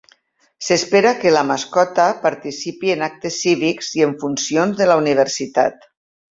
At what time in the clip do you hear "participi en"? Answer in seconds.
2.23-3.05